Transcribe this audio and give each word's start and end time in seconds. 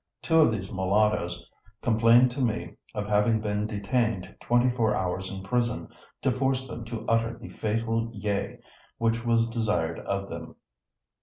Two 0.23 0.39
of 0.41 0.51
these 0.51 0.71
mulattoes 0.71 1.47
complained 1.83 2.31
to 2.31 2.41
me 2.41 2.75
of 2.95 3.05
having 3.07 3.39
been 3.39 3.67
detained 3.67 4.35
twenty 4.41 4.67
four 4.67 4.95
hours 4.95 5.29
in 5.29 5.43
prison 5.43 5.89
to 6.23 6.31
force 6.31 6.67
them 6.67 6.83
to 6.85 7.05
utter 7.07 7.37
the 7.37 7.49
fatal 7.49 8.09
yea 8.11 8.57
which 8.97 9.23
was 9.23 9.47
desired 9.47 9.99
of 9.99 10.27
them." 10.27 10.55